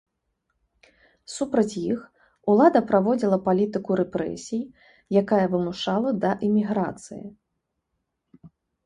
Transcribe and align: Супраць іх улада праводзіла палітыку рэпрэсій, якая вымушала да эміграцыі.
Супраць 1.33 1.77
іх 1.91 1.99
улада 2.53 2.81
праводзіла 2.91 3.37
палітыку 3.47 3.91
рэпрэсій, 4.01 4.63
якая 5.21 5.43
вымушала 5.53 6.09
да 6.25 6.31
эміграцыі. 6.49 7.23